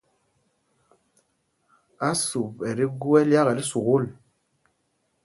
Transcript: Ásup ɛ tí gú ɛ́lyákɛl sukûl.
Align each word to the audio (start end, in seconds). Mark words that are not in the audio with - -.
Ásup 2.09 2.55
ɛ 2.67 2.71
tí 2.77 2.85
gú 2.99 3.09
ɛ́lyákɛl 3.19 3.59
sukûl. 3.69 4.03